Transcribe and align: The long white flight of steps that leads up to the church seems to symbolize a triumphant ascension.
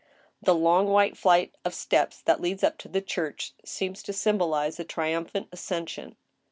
The 0.41 0.55
long 0.55 0.87
white 0.87 1.15
flight 1.15 1.53
of 1.63 1.75
steps 1.75 2.23
that 2.23 2.41
leads 2.41 2.63
up 2.63 2.79
to 2.79 2.87
the 2.87 3.03
church 3.03 3.53
seems 3.63 4.01
to 4.01 4.13
symbolize 4.13 4.79
a 4.79 4.83
triumphant 4.83 5.49
ascension. 5.51 6.15